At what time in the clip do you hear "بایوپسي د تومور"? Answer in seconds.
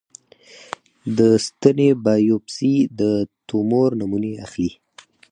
2.03-3.89